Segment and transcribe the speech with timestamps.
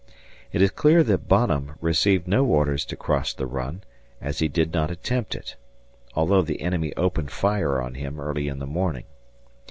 [0.51, 3.83] It is clear that Bonham received no orders to cross the Run,
[4.19, 5.55] as he did not attempt it,
[6.15, 9.05] although the enemy opened fire on him early in the morning.